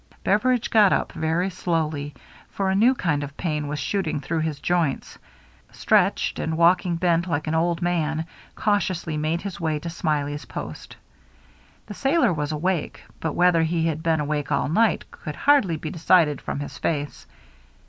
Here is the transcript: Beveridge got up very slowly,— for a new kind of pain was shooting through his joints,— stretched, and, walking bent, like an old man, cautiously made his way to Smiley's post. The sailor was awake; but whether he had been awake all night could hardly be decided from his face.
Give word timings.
Beveridge 0.23 0.71
got 0.71 0.91
up 0.91 1.11
very 1.11 1.51
slowly,— 1.51 2.15
for 2.55 2.71
a 2.71 2.75
new 2.75 2.95
kind 2.95 3.23
of 3.23 3.37
pain 3.37 3.67
was 3.67 3.77
shooting 3.77 4.19
through 4.19 4.39
his 4.39 4.59
joints,— 4.59 5.19
stretched, 5.71 6.39
and, 6.39 6.57
walking 6.57 6.95
bent, 6.95 7.27
like 7.27 7.45
an 7.45 7.53
old 7.53 7.83
man, 7.83 8.25
cautiously 8.55 9.15
made 9.15 9.43
his 9.43 9.59
way 9.59 9.77
to 9.77 9.91
Smiley's 9.91 10.45
post. 10.45 10.95
The 11.85 11.93
sailor 11.93 12.33
was 12.33 12.51
awake; 12.51 13.03
but 13.19 13.33
whether 13.35 13.61
he 13.61 13.85
had 13.85 14.01
been 14.01 14.19
awake 14.21 14.51
all 14.51 14.69
night 14.69 15.05
could 15.11 15.35
hardly 15.35 15.77
be 15.77 15.91
decided 15.91 16.41
from 16.41 16.61
his 16.61 16.79
face. 16.79 17.27